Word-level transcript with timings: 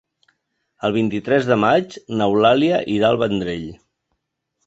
El 0.87 0.93
vint-i-tres 0.95 1.49
de 1.49 1.57
maig 1.65 1.93
n'Eulàlia 2.21 2.81
irà 2.97 3.11
al 3.13 3.23
Vendrell. 3.25 3.71